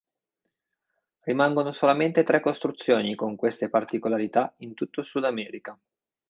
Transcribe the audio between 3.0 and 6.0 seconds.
con queste particolarità in tutto il Sudamerica.